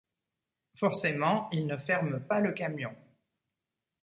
Forcément, 0.79 1.47
il 1.51 1.67
ne 1.67 1.77
ferme 1.77 2.21
pas 2.21 2.39
le 2.39 2.53
camion. 2.53 2.95